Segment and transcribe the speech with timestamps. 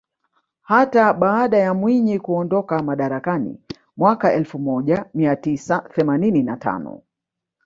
[0.61, 3.61] Hata baada ya Mwinyi kuondoka madarakani
[3.97, 7.01] mwaka elfu moja mia tisa themanini na tano